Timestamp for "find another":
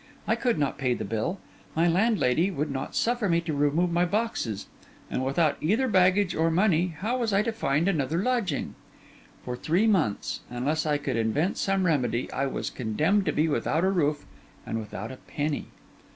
7.51-8.17